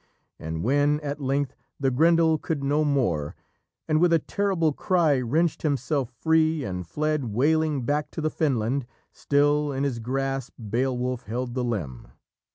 [0.39, 3.35] And when at length the Grendel could no more,
[3.87, 8.87] and with a terrible cry wrenched himself free, and fled, wailing, back to the fenland,
[9.11, 12.07] still in his grasp Beowulf held the limb.